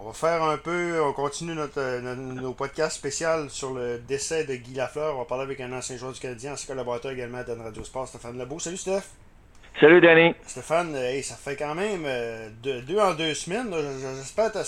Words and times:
On 0.00 0.06
va 0.06 0.12
faire 0.12 0.42
un 0.44 0.56
peu, 0.58 1.02
on 1.02 1.12
continue 1.12 1.54
notre, 1.54 1.80
euh, 1.80 2.14
nos, 2.14 2.52
podcasts 2.52 2.98
spéciaux 2.98 3.48
sur 3.48 3.74
le 3.74 3.98
décès 3.98 4.44
de 4.44 4.54
Guy 4.54 4.74
Lafleur. 4.74 5.16
On 5.16 5.18
va 5.18 5.24
parler 5.24 5.42
avec 5.42 5.60
un 5.60 5.72
ancien 5.72 5.96
joueur 5.96 6.12
du 6.12 6.20
Canadien, 6.20 6.52
ancien 6.52 6.68
collaborateur 6.68 7.10
également 7.10 7.38
à 7.38 7.62
Radio 7.64 7.82
Sport, 7.82 8.06
Stéphane 8.06 8.38
Lebeau. 8.38 8.60
Salut 8.60 8.76
Steph! 8.76 9.02
Salut 9.80 10.00
Danny! 10.00 10.34
Stéphane, 10.46 10.94
euh, 10.94 11.10
hey, 11.10 11.22
ça 11.24 11.34
fait 11.34 11.56
quand 11.56 11.74
même 11.74 12.04
euh, 12.06 12.48
deux, 12.62 12.80
deux 12.82 12.98
en 13.00 13.14
deux 13.14 13.34
semaines. 13.34 13.74
J'espère 14.16 14.52
que 14.52 14.58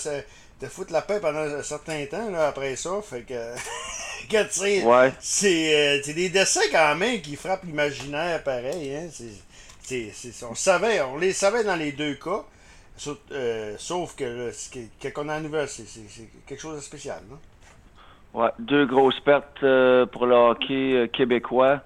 te 0.59 0.65
foutre 0.67 0.91
la 0.91 1.01
paix 1.01 1.19
pendant 1.21 1.39
un 1.39 1.63
certain 1.63 2.05
temps 2.07 2.29
là, 2.29 2.47
après 2.49 2.75
ça. 2.75 3.01
Fait 3.01 3.21
que, 3.21 3.33
que 4.29 4.43
tu 4.43 4.53
sais, 4.53 4.83
Ouais. 4.83 5.13
c'est 5.21 5.99
euh, 5.99 6.13
des 6.13 6.27
décès 6.27 6.69
quand 6.71 6.95
même 6.95 7.21
qui 7.21 7.37
frappent 7.37 7.63
l'imaginaire 7.63 8.43
pareil. 8.43 8.93
Hein? 8.95 9.07
On, 10.49 10.55
savait, 10.55 11.01
on 11.01 11.17
les 11.17 11.31
savait 11.31 11.63
dans 11.63 11.75
les 11.77 11.93
deux 11.93 12.15
cas. 12.15 12.43
Sauf, 13.01 13.17
euh, 13.31 13.73
sauf 13.79 14.15
que 14.15 14.51
ce 14.51 15.07
qu'on 15.09 15.27
a 15.27 15.33
la 15.33 15.39
nouvelle, 15.39 15.67
c'est 15.67 16.29
quelque 16.45 16.61
chose 16.61 16.75
de 16.75 16.81
spécial. 16.81 17.17
non? 17.27 18.39
Ouais, 18.39 18.51
deux 18.59 18.85
grosses 18.85 19.19
pertes 19.21 19.63
euh, 19.63 20.05
pour 20.05 20.27
le 20.27 20.35
hockey 20.35 20.93
euh, 20.93 21.07
québécois. 21.07 21.79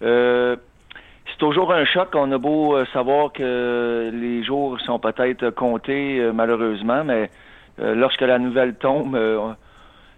C'est 0.00 1.36
toujours 1.36 1.74
un 1.74 1.84
choc. 1.84 2.08
On 2.14 2.32
a 2.32 2.38
beau 2.38 2.82
savoir 2.86 3.34
que 3.34 4.10
les 4.14 4.42
jours 4.44 4.80
sont 4.80 4.98
peut-être 4.98 5.50
comptés, 5.50 6.30
malheureusement, 6.32 7.04
mais 7.04 7.30
lorsque 7.76 8.22
la 8.22 8.38
nouvelle 8.38 8.76
tombe, 8.76 9.14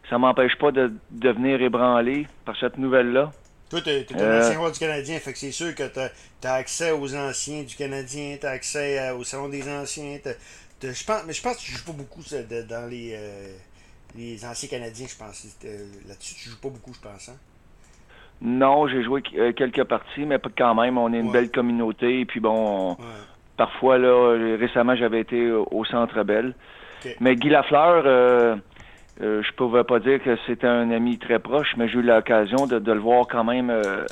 ça 0.09 0.19
m'empêche 0.19 0.57
pas 0.57 0.71
de 0.71 0.93
devenir 1.11 1.61
ébranlé 1.63 2.29
par 2.45 2.57
cette 2.59 2.79
nouvelle-là. 2.79 3.33
Toi, 3.71 3.81
tu 3.83 3.91
es, 3.91 4.07
un 4.15 4.19
Euh. 4.19 4.41
ancien 4.41 4.55
joueur 4.55 4.73
du 4.73 4.79
Canadien, 4.79 5.19
fait 5.19 5.33
que 5.33 5.39
c'est 5.39 5.53
sûr 5.53 5.75
que 5.75 5.83
tu 5.87 6.47
as, 6.47 6.53
accès 6.55 6.91
aux 6.93 7.15
anciens 7.15 7.63
du 7.65 7.77
Canadien, 7.77 8.37
tu 8.41 8.47
as 8.47 8.51
accès 8.51 8.99
à- 8.99 9.15
au 9.15 9.25
Salon 9.25 9.49
des 9.49 9.69
Anciens. 9.69 10.19
t'as- 10.23 10.33
t'as- 10.81 10.93
je 10.93 11.05
pense, 11.05 11.23
mais 11.27 11.33
je 11.35 11.43
pense 11.43 11.57
que 11.57 11.63
tu 11.63 11.73
joues 11.73 11.85
pas 11.85 11.93
beaucoup 11.93 12.23
ça, 12.23 12.43
de- 12.43 12.63
dans 12.63 12.89
les, 12.89 13.13
euh, 13.15 13.53
les 14.17 14.43
anciens 14.47 14.69
Canadiens, 14.71 15.07
je 15.07 15.17
pense. 15.17 15.47
Euh, 15.65 15.87
Là-dessus, 16.09 16.35
tu 16.37 16.49
joues 16.49 16.61
pas 16.61 16.71
beaucoup, 16.71 16.95
je 16.95 17.01
pense. 17.01 17.29
Hein? 17.29 17.37
Non, 18.41 18.87
j'ai 18.89 19.03
joué 19.03 19.23
euh, 19.37 19.53
quelques 19.53 19.85
parties, 19.85 20.25
mais 20.25 20.39
quand 20.57 20.75
même, 20.75 20.97
on 20.97 21.13
est 21.13 21.19
une 21.19 21.27
Ouais. 21.27 21.33
belle 21.33 21.51
communauté. 21.51 22.25
Puis 22.25 22.41
bon, 22.41 22.55
on- 22.57 22.91
Ouais. 22.93 23.09
Parfois, 23.57 23.99
là, 23.99 24.07
euh, 24.07 24.57
récemment, 24.59 24.95
j'avais 24.95 25.21
été 25.21 25.51
au 25.51 25.85
Centre 25.85 26.23
Bell. 26.23 26.55
Ok. 27.05 27.17
Mais 27.21 27.35
Guy 27.35 27.49
Lafleur, 27.49 28.05
euh, 28.07 28.55
euh, 29.21 29.43
je 29.43 29.53
pouvais 29.53 29.85
pas 29.85 29.99
dire 29.99 30.23
que 30.23 30.37
c'était 30.47 30.67
un 30.67 30.91
ami 30.91 31.19
très 31.19 31.39
proche, 31.39 31.75
mais 31.77 31.89
j'ai 31.89 31.99
eu 31.99 32.03
l'occasion 32.03 32.67
de, 32.67 32.79
de 32.79 32.93
le 32.93 33.01
voir 33.01 33.27
quand 33.29 33.45
même 33.45 33.71
euh, 33.71 34.07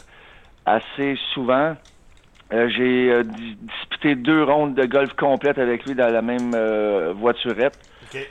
assez 0.64 1.16
souvent. 1.32 1.76
Euh, 2.52 2.68
j'ai 2.68 3.10
euh, 3.10 3.22
di- 3.24 3.56
disputé 3.56 4.14
deux 4.14 4.42
rondes 4.42 4.74
de 4.74 4.86
golf 4.86 5.12
complètes 5.14 5.58
avec 5.58 5.84
lui 5.84 5.94
dans 5.94 6.12
la 6.12 6.22
même 6.22 6.56
voiturette. 7.12 7.74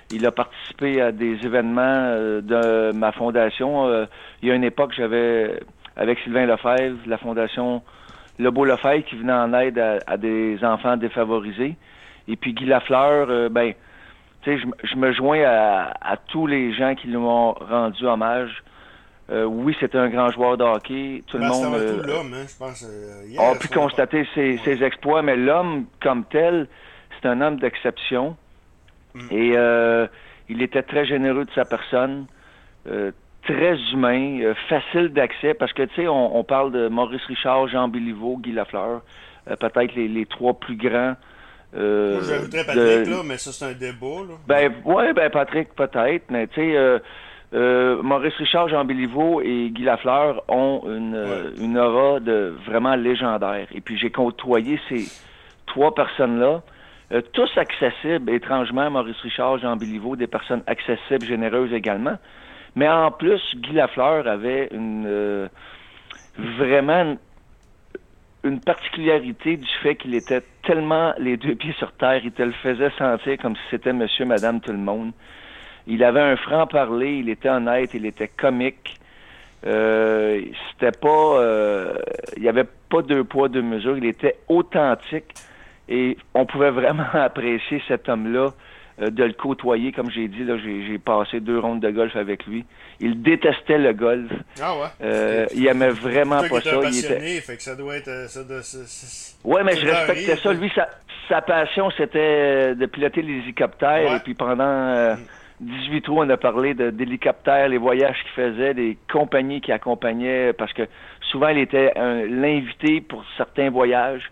Il 0.10 0.26
a 0.26 0.32
participé 0.32 1.02
à 1.02 1.12
des 1.12 1.34
événements 1.44 2.16
de 2.42 2.92
ma 2.92 3.12
fondation. 3.12 4.08
Il 4.42 4.48
y 4.48 4.52
a 4.52 4.56
une 4.56 4.64
époque, 4.64 4.94
j'avais, 4.96 5.60
avec 5.96 6.20
Sylvain 6.20 6.46
Lefebvre, 6.46 6.98
la 7.08 7.18
fondation 7.18 7.82
Lebeau 8.40 8.66
Lefebvre, 8.66 9.04
qui 9.06 9.16
venait 9.16 9.34
en 9.34 9.54
aide 9.54 9.80
à, 9.80 10.00
à 10.08 10.18
des 10.18 10.64
enfants 10.64 10.96
défavorisés. 10.98 11.76
Et 12.28 12.36
puis 12.36 12.54
Guy 12.54 12.66
Lafleur, 12.66 13.50
ben, 13.50 13.74
je, 14.46 14.66
me- 14.66 14.74
je 14.84 14.96
me 14.96 15.12
joins 15.14 15.42
à, 15.44 15.94
à 16.02 16.18
tous 16.18 16.48
les 16.48 16.74
gens 16.74 16.96
qui 16.96 17.08
lui 17.08 17.18
ont 17.18 17.54
rendu 17.54 18.06
hommage. 18.06 18.64
Euh, 19.32 19.44
oui, 19.46 19.76
c'était 19.80 19.98
un 19.98 20.10
grand 20.10 20.30
joueur 20.30 20.56
de 20.58 20.64
hockey. 20.64 21.24
Tout 21.28 21.40
Ben, 21.40 21.48
le 21.48 21.54
c'est 21.54 21.64
monde 21.64 21.76
euh, 21.76 22.02
tout 22.02 22.08
l'homme, 22.08 22.34
hein, 22.36 22.46
je 22.48 22.58
pense. 22.58 22.84
euh, 22.88 23.24
hier, 23.28 23.42
a 23.42 23.56
pu 23.56 23.68
constater 23.70 24.28
ses, 24.36 24.52
Ouais. 24.54 24.60
ses 24.64 24.84
exploits, 24.84 25.24
mais 25.24 25.36
l'homme 25.36 25.86
comme 26.02 26.26
tel, 26.26 26.68
c'est 27.20 27.28
un 27.28 27.42
homme 27.42 27.58
d'exception. 27.58 28.36
Mm. 29.16 29.20
Et 29.32 29.54
euh, 29.58 30.06
il 30.48 30.62
était 30.62 30.84
très 30.84 31.06
généreux 31.06 31.46
de 31.46 31.52
sa 31.52 31.66
personne, 31.66 32.28
très 33.44 33.78
humain, 33.94 34.54
facile 34.70 35.10
d'accès, 35.10 35.54
parce 35.56 35.74
que, 35.74 35.84
tu 35.84 35.96
sais, 35.96 36.08
on, 36.08 36.38
on 36.38 36.44
parle 36.44 36.72
de 36.72 36.88
Maurice 36.88 37.24
Richard, 37.26 37.68
Jean 37.68 37.88
Béliveau, 37.88 38.38
Guy 38.38 38.52
Lafleur, 38.52 39.02
peut-être 39.46 39.96
les, 39.96 40.08
les 40.08 40.26
trois 40.28 40.54
plus 40.54 40.76
grands. 40.76 41.16
Euh, 41.76 42.14
Moi, 42.14 42.22
j'ajouterais 42.28 42.62
de- 42.62 42.66
Patrick, 42.68 43.08
là, 43.08 43.24
mais 43.26 43.38
ça, 43.38 43.52
c'est 43.52 43.66
un 43.66 43.74
débat. 43.74 44.22
Là. 44.28 44.36
ben, 44.48 44.74
ouais, 44.86 45.14
ben, 45.14 45.30
Patrick, 45.30 45.74
peut-être, 45.76 46.24
mais 46.30 46.48
tu 46.48 46.56
sais, 46.56 46.76
euh, 46.78 47.00
euh, 47.54 48.02
Maurice 48.02 48.36
Richard, 48.36 48.70
Jean 48.70 48.86
Béliveau 48.86 49.42
et 49.42 49.70
Guy 49.70 49.84
Lafleur 49.84 50.44
ont 50.48 50.82
une, 50.86 51.16
euh, 51.16 51.52
une 51.60 51.78
aura 51.78 52.20
de 52.20 52.54
vraiment 52.66 52.96
légendaire. 52.96 53.68
Et 53.74 53.82
puis, 53.82 53.98
j'ai 53.98 54.10
côtoyé 54.10 54.80
ces 54.90 55.06
trois 55.66 55.94
personnes-là, 55.94 56.62
tous 57.34 57.50
accessibles, 57.58 58.32
étrangement, 58.32 58.90
Maurice 58.90 59.20
Richard, 59.22 59.60
Jean 59.60 59.76
Béliveau, 59.76 60.16
des 60.16 60.28
personnes 60.28 60.64
accessibles, 60.68 61.26
généreuses 61.26 61.72
également. 61.74 62.18
Mais 62.76 62.90
en 62.90 63.12
plus, 63.12 63.42
Guy 63.56 63.74
Lafleur 63.74 64.28
avait 64.28 64.70
une 64.72 65.50
vraiment 66.38 67.16
une 68.44 68.60
particularité 68.60 69.58
du 69.58 69.68
fait 69.82 69.96
qu'il 69.96 70.14
était 70.16 70.44
tellement 70.66 71.14
les 71.18 71.38
deux 71.38 71.56
pieds 71.56 71.74
sur 71.74 71.92
terre, 71.94 72.22
il 72.24 72.32
te 72.32 72.44
le 72.44 72.52
faisait 72.52 72.92
sentir 72.98 73.38
comme 73.42 73.56
si 73.56 73.62
c'était 73.72 73.94
monsieur, 73.94 74.26
madame, 74.26 74.60
tout 74.60 74.72
le 74.72 74.78
monde. 74.78 75.12
Il 75.88 76.04
avait 76.04 76.22
un 76.22 76.36
franc-parler, 76.36 77.18
il 77.18 77.30
était 77.30 77.50
honnête, 77.50 77.92
il 77.94 78.06
était 78.06 78.28
comique. 78.28 79.00
Euh, 79.66 80.42
c'était 80.72 80.98
pas 80.98 81.40
euh, 81.40 81.98
il 82.38 82.44
y 82.44 82.50
avait 82.50 82.68
pas 82.90 83.02
deux 83.02 83.24
poids 83.24 83.50
deux 83.50 83.64
mesures, 83.64 83.98
il 83.98 84.06
était 84.06 84.36
authentique 84.48 85.34
et 85.90 86.18
on 86.36 86.46
pouvait 86.46 86.70
vraiment 86.70 87.08
apprécier 87.14 87.82
cet 87.88 88.08
homme-là 88.10 88.52
euh, 89.02 89.10
de 89.10 89.24
le 89.24 89.34
côtoyer 89.34 89.92
comme 89.92 90.10
j'ai 90.10 90.28
dit 90.28 90.46
j'ai 90.88 90.98
passé 91.00 91.40
deux 91.40 91.60
rondes 91.60 91.82
de 91.82 91.90
golf 91.92 92.16
avec 92.16 92.46
lui. 92.46 92.66
Il 93.00 93.22
détestait 93.22 93.78
le 93.78 93.94
golf. 93.94 94.32
Ah 94.62 94.74
ouais? 94.78 94.88
Euh, 95.02 95.46
il 95.54 95.68
aimait 95.68 95.90
vraiment 95.90 96.42
pas 96.48 96.62
ça, 96.62 96.72
il 96.72 96.76
était 96.76 96.82
passionné, 96.82 97.42
fait 97.42 97.58
que 97.58 97.64
ça 97.64 97.76
doit 97.76 97.98
être. 97.98 98.08
euh, 98.08 98.28
Ça 98.28 98.44
doit, 98.44 98.62
Ouais, 99.44 99.64
mais 99.64 99.76
je 99.76 99.86
respectais 99.86 100.34
rire, 100.34 100.42
ça. 100.42 100.54
Lui, 100.54 100.72
sa, 100.74 100.88
sa 101.30 101.42
passion, 101.42 101.90
c'était 101.98 102.76
de 102.76 102.86
piloter 102.86 103.22
les 103.22 103.34
hélicoptères. 103.40 104.10
Ouais. 104.12 104.18
Et 104.18 104.20
puis 104.22 104.34
pendant 104.34 104.64
euh, 104.64 105.16
18 105.60 106.02
trous, 106.02 106.20
on 106.22 106.30
a 106.30 106.38
parlé 106.38 106.74
d'hélicoptères, 106.74 107.68
les 107.70 107.78
voyages 107.78 108.16
qu'il 108.24 108.44
faisait, 108.44 108.74
des 108.74 108.98
compagnies 109.12 109.62
qui 109.62 109.72
accompagnaient, 109.72 110.54
parce 110.54 110.74
que 110.74 110.84
souvent, 111.32 111.50
il 111.50 111.60
était 111.60 111.94
l'invité 112.30 113.02
pour 113.02 113.24
certains 113.38 113.70
voyages 113.70 114.32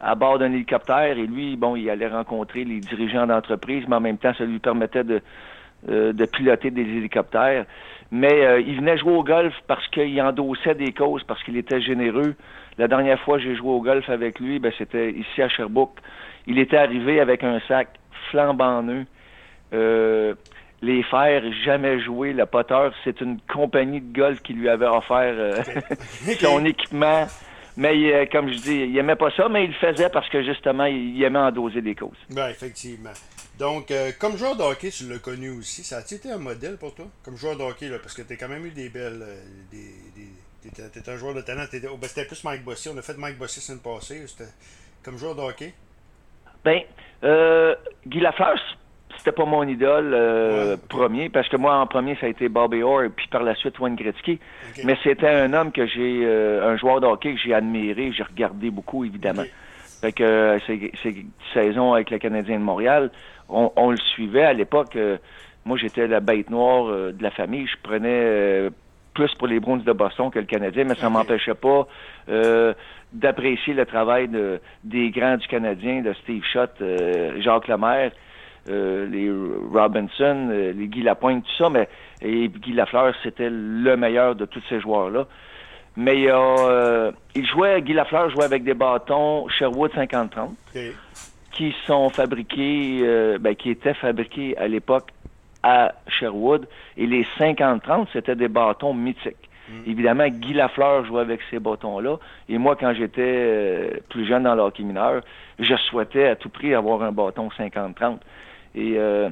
à 0.00 0.14
bord 0.14 0.38
d'un 0.38 0.52
hélicoptère. 0.52 1.18
Et 1.18 1.26
lui, 1.26 1.56
bon, 1.56 1.76
il 1.76 1.88
allait 1.90 2.08
rencontrer 2.08 2.64
les 2.64 2.80
dirigeants 2.80 3.26
d'entreprise, 3.26 3.84
mais 3.88 3.96
en 3.96 4.00
même 4.00 4.18
temps, 4.18 4.34
ça 4.36 4.44
lui 4.44 4.58
permettait 4.58 5.04
de, 5.04 5.20
euh, 5.88 6.12
de 6.12 6.24
piloter 6.24 6.70
des 6.70 6.82
hélicoptères. 6.82 7.66
Mais 8.10 8.44
euh, 8.44 8.60
il 8.60 8.76
venait 8.76 8.98
jouer 8.98 9.12
au 9.12 9.22
golf 9.22 9.54
parce 9.66 9.86
qu'il 9.88 10.20
endossait 10.20 10.74
des 10.74 10.92
causes, 10.92 11.22
parce 11.24 11.42
qu'il 11.44 11.56
était 11.56 11.80
généreux. 11.80 12.34
La 12.78 12.88
dernière 12.88 13.20
fois 13.20 13.36
que 13.36 13.44
j'ai 13.44 13.54
joué 13.54 13.70
au 13.70 13.80
golf 13.80 14.08
avec 14.08 14.40
lui, 14.40 14.58
ben, 14.58 14.72
c'était 14.76 15.12
ici 15.12 15.42
à 15.42 15.48
Sherbrooke. 15.48 15.98
Il 16.46 16.58
était 16.58 16.76
arrivé 16.76 17.20
avec 17.20 17.44
un 17.44 17.60
sac 17.68 17.88
flambant 18.30 18.82
neuf. 18.82 19.06
Euh, 19.72 20.34
les 20.82 21.02
fers, 21.02 21.42
jamais 21.64 22.00
joué. 22.00 22.32
Le 22.32 22.46
poteur, 22.46 22.92
c'est 23.04 23.20
une 23.20 23.38
compagnie 23.52 24.00
de 24.00 24.12
golf 24.16 24.40
qui 24.42 24.54
lui 24.54 24.68
avait 24.68 24.86
offert 24.86 25.34
euh, 25.36 25.62
son 26.40 26.64
équipement. 26.64 27.26
Mais 27.80 28.12
euh, 28.12 28.26
comme 28.30 28.52
je 28.52 28.58
dis, 28.58 28.74
il 28.74 28.98
aimait 28.98 29.16
pas 29.16 29.30
ça, 29.30 29.48
mais 29.48 29.64
il 29.64 29.70
le 29.70 29.76
faisait 29.76 30.10
parce 30.10 30.28
que 30.28 30.42
justement, 30.42 30.84
il, 30.84 31.22
aimait 31.22 31.38
endoser 31.38 31.80
des 31.80 31.94
causes. 31.94 32.18
Ben, 32.28 32.50
effectivement. 32.50 33.14
Donc, 33.58 33.90
euh, 33.90 34.10
comme 34.18 34.36
joueur 34.36 34.54
de 34.54 34.62
hockey, 34.62 34.90
tu 34.90 35.08
l'as 35.08 35.18
connu 35.18 35.48
aussi. 35.48 35.82
Ça 35.82 35.96
a-tu 35.96 36.16
été 36.16 36.30
un 36.30 36.36
modèle 36.36 36.76
pour 36.76 36.94
toi? 36.94 37.06
Comme 37.24 37.38
joueur 37.38 37.56
de 37.56 37.62
hockey, 37.62 37.88
là, 37.88 37.98
parce 37.98 38.12
que 38.12 38.20
tu 38.20 38.34
as 38.34 38.36
quand 38.36 38.48
même 38.48 38.66
eu 38.66 38.70
des 38.70 38.90
belles. 38.90 39.22
euh, 39.22 39.42
des, 39.72 41.10
un 41.10 41.16
joueur 41.16 41.32
de 41.32 41.40
talent. 41.40 41.64
T'étais, 41.70 41.88
oh, 41.90 41.96
ben, 41.96 42.06
c'était 42.06 42.26
plus 42.26 42.44
Mike 42.44 42.64
Bossy. 42.64 42.90
On 42.90 42.98
a 42.98 43.02
fait 43.02 43.16
Mike 43.16 43.38
Bossy 43.38 43.60
la 43.60 43.62
semaine 43.62 43.80
passée. 43.80 44.26
C'était 44.26 44.50
comme 45.02 45.16
joueur 45.16 45.34
de 45.34 45.40
hockey. 45.40 45.72
Ben, 46.62 46.82
euh, 47.24 47.74
Guy 48.06 48.20
Lafleur, 48.20 48.58
c'était 49.20 49.32
pas 49.36 49.44
mon 49.44 49.62
idole 49.64 50.12
euh, 50.14 50.74
Ouais, 50.74 50.80
premier, 50.88 51.28
parce 51.28 51.48
que 51.48 51.56
moi, 51.56 51.76
en 51.76 51.86
premier, 51.86 52.16
ça 52.16 52.26
a 52.26 52.28
été 52.28 52.48
Bobby 52.48 52.82
Orr, 52.82 53.04
puis 53.14 53.28
par 53.28 53.42
la 53.42 53.54
suite, 53.54 53.78
Wayne 53.78 53.94
Gretzky. 53.96 54.38
Mais 54.84 54.96
c'était 55.02 55.28
un 55.28 55.52
homme 55.52 55.72
que 55.72 55.86
j'ai, 55.86 56.20
euh, 56.24 56.68
un 56.72 56.76
joueur 56.76 57.00
de 57.00 57.06
hockey 57.06 57.34
que 57.34 57.38
j'ai 57.40 57.54
admiré, 57.54 58.12
j'ai 58.12 58.22
regardé 58.22 58.70
beaucoup, 58.70 59.04
évidemment. 59.04 59.44
Fait 60.00 60.12
que 60.12 60.22
euh, 60.24 60.58
ces, 60.66 60.90
ces 61.02 61.24
saisons 61.54 61.92
avec 61.94 62.10
le 62.10 62.18
Canadien 62.18 62.58
de 62.58 62.64
Montréal, 62.64 63.10
on, 63.48 63.70
on 63.76 63.90
le 63.90 63.96
suivait 63.98 64.44
à 64.44 64.52
l'époque. 64.52 64.96
moi, 65.64 65.76
j'étais 65.76 66.06
la 66.06 66.20
bête 66.20 66.48
noire 66.50 66.86
de 66.86 67.22
la 67.22 67.30
famille. 67.30 67.66
Je 67.66 67.76
prenais 67.82 68.70
plus 69.12 69.34
pour 69.34 69.48
les 69.48 69.60
Bruins 69.60 69.78
de 69.78 69.92
Boston 69.92 70.30
que 70.30 70.38
le 70.38 70.44
Canadien, 70.46 70.84
mais 70.84 70.94
ça 70.94 71.08
Ok. 71.08 71.12
m'empêchait 71.12 71.54
pas 71.54 71.86
euh, 72.28 72.72
d'apprécier 73.12 73.74
le 73.74 73.84
travail 73.84 74.28
de, 74.28 74.60
des 74.84 75.10
grands 75.10 75.36
du 75.36 75.46
Canadien, 75.48 76.00
de 76.02 76.12
Steve 76.22 76.44
Schott, 76.44 76.70
euh, 76.80 77.40
Jacques 77.40 77.66
Lemaire, 77.68 78.12
euh, 78.68 79.06
les 79.06 79.30
Robinson, 79.72 80.48
euh, 80.50 80.72
les 80.72 80.86
Guy 80.86 81.02
Lapointe, 81.02 81.44
tout 81.44 81.64
ça. 81.64 81.70
Mais 81.70 81.88
et 82.22 82.48
Guy 82.48 82.72
Lafleur, 82.72 83.14
c'était 83.22 83.48
le 83.50 83.96
meilleur 83.96 84.34
de 84.34 84.44
tous 84.44 84.62
ces 84.68 84.80
joueurs-là. 84.80 85.26
Mais 85.96 86.16
il, 86.16 86.22
y 86.22 86.28
a, 86.30 86.38
euh, 86.38 87.12
il 87.34 87.46
jouait, 87.46 87.82
Guy 87.82 87.94
Lafleur 87.94 88.30
jouait 88.30 88.44
avec 88.44 88.62
des 88.64 88.74
bâtons 88.74 89.48
Sherwood 89.48 89.92
50-30 89.92 90.50
Ok. 90.74 90.80
qui 91.52 91.74
sont 91.86 92.10
fabriqués, 92.10 93.02
ben, 93.40 93.54
qui 93.56 93.70
étaient 93.70 93.94
fabriqués 93.94 94.56
à 94.56 94.68
l'époque 94.68 95.08
à 95.62 95.92
Sherwood. 96.06 96.68
Et 96.96 97.06
les 97.06 97.24
50-30, 97.38 98.06
c'était 98.12 98.36
des 98.36 98.48
bâtons 98.48 98.94
mythiques. 98.94 99.50
Mm. 99.70 99.90
Évidemment, 99.90 100.28
Guy 100.28 100.54
Lafleur 100.54 101.04
jouait 101.04 101.20
avec 101.20 101.40
ces 101.50 101.58
bâtons-là. 101.58 102.16
Et 102.48 102.58
moi, 102.58 102.76
quand 102.76 102.92
j'étais 102.94 103.22
euh, 103.22 103.90
plus 104.08 104.26
jeune 104.26 104.44
dans 104.44 104.54
l'hockey 104.54 104.82
mineur, 104.82 105.22
je 105.58 105.74
souhaitais 105.76 106.28
à 106.28 106.36
tout 106.36 106.48
prix 106.48 106.74
avoir 106.74 107.02
un 107.02 107.12
bâton 107.12 107.48
50-30. 107.58 108.18
Et 108.74 108.94
euh, 108.96 109.28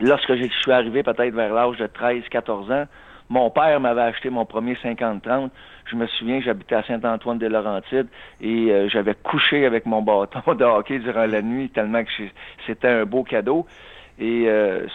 lorsque 0.00 0.34
je 0.34 0.44
suis 0.44 0.72
arrivé 0.72 1.02
peut-être 1.02 1.34
vers 1.34 1.52
l'âge 1.52 1.78
de 1.78 1.86
13-14 1.86 2.72
ans, 2.72 2.86
mon 3.30 3.50
père 3.50 3.80
m'avait 3.80 4.02
acheté 4.02 4.30
mon 4.30 4.44
premier 4.44 4.74
50-30. 4.74 5.50
Je 5.86 5.96
me 5.96 6.06
souviens, 6.06 6.40
j'habitais 6.40 6.74
à 6.74 6.82
Saint-Antoine-de-Laurentides 6.84 8.08
et 8.40 8.70
euh, 8.70 8.88
j'avais 8.88 9.14
couché 9.14 9.66
avec 9.66 9.86
mon 9.86 10.02
bâton 10.02 10.54
de 10.54 10.64
hockey 10.64 10.98
durant 10.98 11.26
la 11.26 11.42
nuit 11.42 11.70
tellement 11.70 12.04
que 12.04 12.10
c'était 12.66 12.88
un 12.88 13.04
beau 13.04 13.24
cadeau. 13.24 13.66
Et 14.16 14.48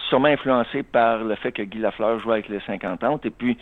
sûrement 0.08 0.28
influencé 0.28 0.82
par 0.82 1.22
le 1.22 1.34
fait 1.34 1.52
que 1.52 1.60
Guy 1.60 1.80
Lafleur 1.80 2.18
jouait 2.20 2.32
avec 2.36 2.48
les 2.48 2.60
50-30. 2.60 3.26
Et 3.26 3.30
puis, 3.30 3.58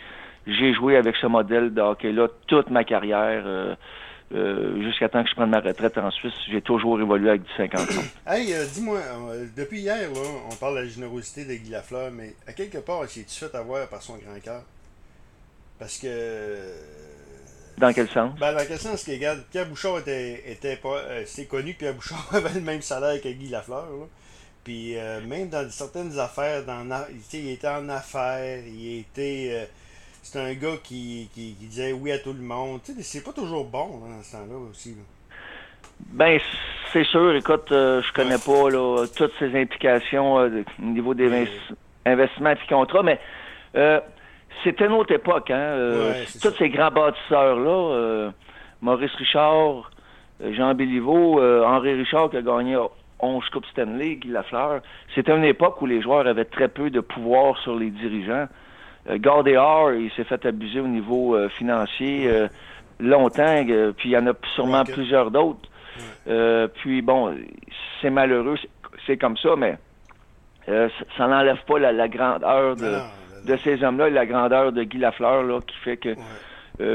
j'ai 0.47 0.73
joué 0.73 0.97
avec 0.97 1.15
ce 1.17 1.27
modèle 1.27 1.73
de 1.73 1.81
hockey-là 1.81 2.27
toute 2.47 2.69
ma 2.69 2.83
carrière. 2.83 3.43
Euh, 3.45 3.75
euh, 4.31 4.83
jusqu'à 4.83 5.09
temps 5.09 5.23
que 5.23 5.29
je 5.29 5.35
prenne 5.35 5.49
ma 5.49 5.59
retraite 5.59 5.97
en 5.97 6.11
Suisse, 6.11 6.33
j'ai 6.49 6.61
toujours 6.61 6.99
évolué 6.99 7.29
avec 7.29 7.43
du 7.43 7.51
50 7.57 7.79
ans. 7.79 7.85
Hey, 8.27 8.53
euh, 8.53 8.65
dis-moi, 8.71 9.01
depuis 9.57 9.79
hier, 9.79 10.07
on 10.51 10.55
parle 10.55 10.75
de 10.75 10.81
la 10.81 10.87
générosité 10.87 11.45
de 11.45 11.55
Guy 11.55 11.71
Lafleur, 11.71 12.11
mais 12.11 12.35
à 12.45 12.53
quelque 12.53 12.77
part, 12.77 13.03
il 13.15 13.25
tu 13.25 13.39
fait 13.39 13.55
avoir 13.55 13.87
par 13.87 14.01
son 14.03 14.17
grand 14.17 14.39
cœur? 14.39 14.61
Parce 15.79 15.97
que. 15.97 16.57
Dans 17.79 17.91
quel 17.91 18.07
sens? 18.09 18.37
Ben, 18.39 18.53
dans 18.53 18.65
quel 18.67 18.77
sens 18.77 19.03
que, 19.03 19.11
regarde, 19.11 19.43
Pierre 19.49 19.67
Bouchard 19.67 19.99
était, 19.99 20.43
était 20.51 20.75
pas. 20.75 21.01
c'est 21.25 21.45
connu 21.45 21.73
que 21.73 21.79
Pierre 21.79 21.95
Bouchard 21.95 22.27
avait 22.33 22.53
le 22.53 22.61
même 22.61 22.81
salaire 22.81 23.19
que 23.21 23.29
Guy 23.29 23.49
Lafleur, 23.49 23.87
Puis 24.63 24.95
même 25.27 25.49
dans 25.49 25.67
certaines 25.71 26.19
affaires, 26.19 26.65
dans, 26.65 26.87
il 27.33 27.49
était 27.49 27.67
en 27.67 27.89
affaires, 27.89 28.61
il 28.67 28.99
était 28.99 29.67
c'est 30.31 30.39
un 30.39 30.53
gars 30.53 30.77
qui, 30.83 31.27
qui, 31.33 31.53
disait 31.53 31.91
oui 31.91 32.11
à 32.11 32.19
tout 32.19 32.33
le 32.33 32.43
monde. 32.43 32.81
Tu 32.83 32.93
sais, 32.93 33.01
c'est 33.01 33.23
pas 33.23 33.33
toujours 33.33 33.65
bon 33.65 33.99
dans 33.99 34.21
ce 34.21 34.33
temps-là 34.33 34.57
aussi. 34.69 34.95
Ben, 36.11 36.39
c'est 36.93 37.03
sûr. 37.05 37.35
Écoute, 37.35 37.71
euh, 37.71 38.01
je 38.03 38.13
connais 38.13 38.37
pas 38.37 38.69
là, 38.69 39.05
toutes 39.15 39.33
ces 39.39 39.59
implications 39.59 40.39
euh, 40.39 40.63
au 40.79 40.85
niveau 40.85 41.15
des 41.15 41.47
investissements 42.05 42.51
et 42.51 42.67
contrats, 42.69 43.01
mais 43.01 43.19
euh, 43.75 43.99
c'était 44.63 44.85
une 44.85 44.93
autre 44.93 45.13
époque. 45.13 45.49
Hein, 45.49 46.13
tous 46.41 46.53
ces 46.59 46.69
grands 46.69 46.91
bâtisseurs-là, 46.91 48.31
Maurice 48.81 49.15
Richard, 49.15 49.89
Jean 50.51 50.75
Béliveau, 50.75 51.41
Henri 51.41 51.95
Richard 51.95 52.29
qui 52.29 52.37
a 52.37 52.41
gagné 52.43 52.77
11 53.19 53.49
Coupes 53.49 53.65
Stanley, 53.71 54.17
Guy 54.17 54.29
Lafleur, 54.29 54.81
c'était 55.15 55.35
une 55.35 55.43
époque 55.43 55.81
où 55.81 55.87
les 55.87 56.03
joueurs 56.03 56.27
avaient 56.27 56.45
très 56.45 56.67
peu 56.67 56.91
de 56.91 56.99
pouvoir 56.99 57.57
sur 57.57 57.75
les 57.75 57.89
dirigeants. 57.89 58.47
Euh, 59.09 59.17
Gardéard, 59.17 59.93
il 59.93 60.11
s'est 60.11 60.23
fait 60.23 60.45
abuser 60.45 60.79
au 60.79 60.87
niveau 60.87 61.35
euh, 61.35 61.49
financier 61.49 62.27
euh, 62.27 62.47
longtemps, 62.99 63.63
puis 63.97 64.09
il 64.09 64.11
y 64.11 64.17
en 64.17 64.27
a 64.27 64.33
sûrement 64.55 64.83
plusieurs 64.83 65.31
d'autres. 65.31 65.69
puis 66.75 67.01
bon, 67.01 67.35
c'est 68.01 68.09
malheureux, 68.09 68.57
c'est 69.07 69.17
comme 69.17 69.37
ça, 69.37 69.55
mais 69.57 69.77
ça 70.65 71.27
n'enlève 71.27 71.63
pas 71.65 71.79
la, 71.79 72.07
grandeur 72.07 72.75
de, 72.75 73.57
ces 73.63 73.83
hommes-là, 73.83 74.09
la 74.09 74.25
grandeur 74.25 74.71
de 74.73 74.83
Guy 74.83 74.97
Lafleur, 74.97 75.43
là, 75.43 75.59
qui 75.65 75.75
fait 75.77 75.97
que 75.97 76.15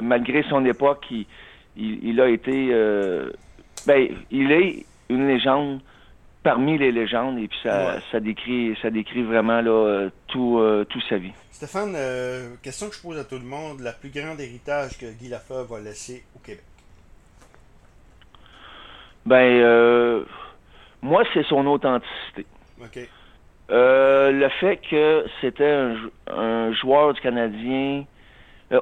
malgré 0.00 0.42
son 0.44 0.64
époque, 0.66 1.06
il, 1.10 1.26
il 1.76 2.20
a 2.20 2.28
été, 2.28 2.68
ben, 3.86 4.08
il 4.30 4.52
est 4.52 4.84
une 5.08 5.26
légende 5.26 5.80
parmi 6.44 6.78
les 6.78 6.92
légendes 6.92 7.38
et 7.38 7.48
puis 7.48 7.58
ça, 7.62 8.00
ça 8.12 8.20
décrit 8.20 8.76
ça 8.80 8.90
décrit 8.90 9.22
vraiment 9.22 9.60
là 9.60 9.70
euh, 9.70 10.10
tout 10.28 10.58
euh, 10.58 10.84
tout 10.84 11.00
sa 11.08 11.16
vie. 11.16 11.32
Stéphane, 11.50 11.94
euh, 11.96 12.54
question 12.62 12.88
que 12.88 12.94
je 12.94 13.00
pose 13.00 13.18
à 13.18 13.24
tout 13.24 13.38
le 13.38 13.44
monde, 13.44 13.80
la 13.80 13.92
plus 13.92 14.10
grande 14.10 14.38
héritage 14.38 14.98
que 14.98 15.06
Guy 15.06 15.28
Lafleur 15.28 15.64
va 15.64 15.80
laisser 15.80 16.22
au 16.36 16.38
Québec? 16.38 16.62
Ben 19.26 20.24
moi 21.02 21.24
c'est 21.32 21.44
son 21.46 21.66
authenticité. 21.66 22.46
OK. 22.80 22.98
le 23.70 24.48
fait 24.60 24.76
que 24.88 25.24
c'était 25.40 25.94
un, 26.28 26.72
joueur 26.74 27.14
du 27.14 27.20
Canadien 27.22 28.04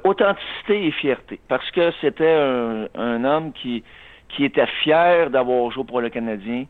authenticité 0.04 0.86
et 0.86 0.90
fierté 0.90 1.38
parce 1.46 1.70
que 1.70 1.92
c'était 2.00 2.32
un, 2.32 2.88
un 2.96 3.24
homme 3.24 3.52
qui 3.52 3.84
qui 4.30 4.44
était 4.44 4.66
fier 4.82 5.30
d'avoir 5.30 5.70
joué 5.70 5.84
pour 5.84 6.00
le 6.00 6.08
Canadien 6.08 6.64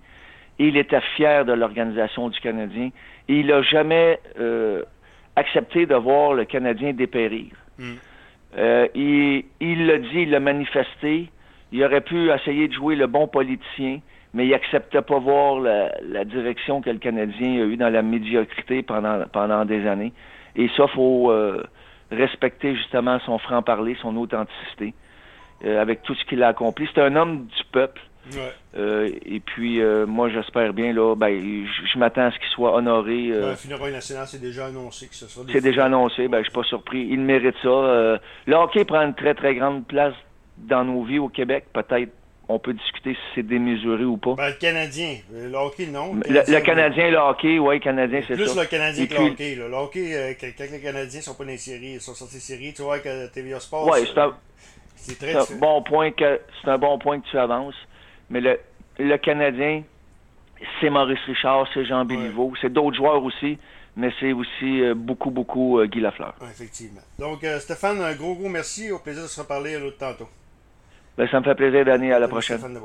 il 0.58 0.76
était 0.76 1.00
fier 1.16 1.44
de 1.44 1.52
l'organisation 1.52 2.28
du 2.28 2.38
Canadien. 2.40 2.90
Et 3.28 3.36
il 3.40 3.46
n'a 3.46 3.62
jamais 3.62 4.18
euh, 4.38 4.82
accepté 5.36 5.86
de 5.86 5.94
voir 5.94 6.34
le 6.34 6.44
Canadien 6.44 6.92
dépérir. 6.92 7.48
Hmm. 7.78 7.94
Euh, 8.58 8.86
il 8.94 9.86
l'a 9.86 9.98
dit, 9.98 10.22
il 10.22 10.30
l'a 10.30 10.40
manifesté. 10.40 11.30
Il 11.72 11.82
aurait 11.84 12.02
pu 12.02 12.30
essayer 12.30 12.68
de 12.68 12.74
jouer 12.74 12.96
le 12.96 13.06
bon 13.06 13.26
politicien, 13.26 14.00
mais 14.34 14.46
il 14.46 14.52
acceptait 14.52 15.00
pas 15.00 15.18
voir 15.18 15.58
la, 15.58 16.24
direction 16.24 16.82
que 16.82 16.90
le 16.90 16.98
Canadien 16.98 17.62
a 17.62 17.64
eue 17.64 17.76
dans 17.76 17.88
la 17.88 18.02
médiocrité 18.02 18.82
pendant, 18.82 19.24
pendant 19.32 19.64
des 19.64 19.86
années. 19.86 20.12
Et 20.54 20.68
ça, 20.76 20.86
faut 20.88 21.30
euh, 21.30 21.62
respecter 22.10 22.76
justement 22.76 23.18
son 23.20 23.38
franc-parler, 23.38 23.96
son 24.02 24.14
authenticité, 24.18 24.92
avec 25.64 26.02
tout 26.02 26.14
ce 26.14 26.24
qu'il 26.26 26.42
a 26.42 26.48
accompli. 26.48 26.86
C'est 26.92 27.00
un 27.00 27.16
homme 27.16 27.46
du 27.46 27.64
peuple. 27.70 28.02
Euh, 28.76 29.10
et 29.26 29.40
puis, 29.40 29.80
euh, 29.80 30.06
moi, 30.06 30.28
j'espère 30.30 30.72
bien, 30.72 30.92
là, 30.92 31.14
ben, 31.14 31.66
je, 31.92 31.98
m'attends 31.98 32.26
à 32.26 32.30
ce 32.30 32.38
qu'il 32.38 32.48
soit 32.48 32.74
honoré. 32.74 33.30
Euh, 33.30 33.54
le 33.68 33.90
national, 33.90 34.26
c'est 34.28 34.40
déjà 34.40 34.66
annoncé 34.66 35.08
que 35.08 35.14
ce 35.14 35.26
sera 35.26 35.44
C'est 35.50 35.60
déjà 35.60 35.86
annoncé, 35.86 36.28
ben, 36.28 36.38
je 36.38 36.44
suis 36.44 36.52
pas 36.52 36.62
surpris. 36.64 37.08
Il 37.10 37.20
mérite 37.20 37.56
ça. 37.62 37.68
Euh, 37.68 38.18
le 38.46 38.54
hockey 38.54 38.84
prend 38.84 39.02
une 39.02 39.14
très, 39.14 39.34
très 39.34 39.54
grande 39.54 39.86
place 39.86 40.14
dans 40.56 40.84
nos 40.84 41.02
vies 41.02 41.18
au 41.18 41.28
Québec. 41.28 41.66
Peut-être 41.72 42.12
on 42.48 42.58
peut 42.58 42.74
discuter 42.74 43.14
si 43.14 43.20
c'est 43.34 43.46
démesuré 43.46 44.04
ou 44.04 44.16
pas. 44.16 44.34
Ben, 44.34 44.48
le 44.48 44.54
Canadien. 44.54 45.16
Le 45.32 45.54
hockey, 45.54 45.86
non. 45.86 46.14
Le 46.28 46.60
Canadien, 46.60 47.10
le, 47.10 47.18
hockey, 47.18 47.58
oui, 47.58 47.80
Canadien, 47.80 48.20
c'est 48.26 48.36
ça. 48.36 48.42
Plus 48.42 48.56
le 48.56 48.66
Canadien 48.66 49.06
que 49.06 49.14
le 49.14 49.20
hockey. 49.20 49.54
Le 49.54 49.72
hockey, 49.72 50.36
quand 50.40 50.70
les 50.70 50.80
Canadiens 50.80 51.20
sont 51.20 51.34
pas 51.34 51.44
dans 51.44 51.50
les 51.50 51.58
séries, 51.58 51.94
ils 51.94 52.00
sont 52.00 52.14
sortis 52.14 52.34
des 52.34 52.40
séries, 52.40 52.72
tu 52.74 52.82
vois, 52.82 52.98
que 52.98 53.26
TVA 53.28 53.58
Sports. 53.58 53.88
Oui, 53.90 54.00
c'est 54.06 54.20
un, 54.20 54.34
très, 55.18 55.34
un 55.34 55.58
bon 55.58 55.82
point 55.82 56.10
que 56.12 56.40
c'est 56.62 56.70
un 56.70 56.78
bon 56.78 56.98
point 56.98 57.20
que 57.20 57.26
tu 57.28 57.38
avances. 57.38 57.74
Mais 58.32 58.40
le, 58.40 58.58
le 58.98 59.16
Canadien, 59.18 59.82
c'est 60.80 60.90
Maurice 60.90 61.20
Richard, 61.26 61.68
c'est 61.72 61.84
Jean 61.84 62.04
Béliveau, 62.04 62.52
c'est 62.60 62.72
d'autres 62.72 62.96
joueurs 62.96 63.22
aussi, 63.22 63.58
mais 63.94 64.10
c'est 64.18 64.32
aussi 64.32 64.80
euh, 64.82 64.94
beaucoup, 64.94 65.30
beaucoup 65.30 65.78
euh, 65.78 65.86
Guy 65.86 66.00
Lafleur. 66.00 66.34
effectivement. 66.50 67.02
Donc, 67.18 67.44
euh, 67.44 67.60
Stéphane, 67.60 68.00
un 68.00 68.14
gros, 68.14 68.34
gros 68.34 68.48
merci. 68.48 68.90
Au 68.90 68.98
plaisir 68.98 69.22
de 69.24 69.28
se 69.28 69.38
reparler 69.40 69.74
à 69.74 69.78
l'autre 69.78 69.98
tantôt. 69.98 70.28
Ben, 71.18 71.28
ça 71.28 71.40
me 71.40 71.44
fait 71.44 71.54
plaisir, 71.54 71.84
Danny. 71.84 72.10
À 72.10 72.18
la 72.18 72.26
prochaine. 72.26 72.58